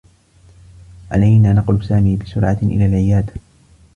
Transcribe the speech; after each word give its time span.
علينا 1.11 1.53
نقل 1.53 1.85
سامي 1.85 2.15
بسرعة 2.15 2.57
إلى 2.63 2.85
العيادة. 2.85 3.33